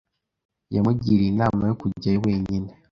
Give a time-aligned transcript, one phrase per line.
[0.75, 2.69] Yamugiriye inama yo kujyayo wenyine.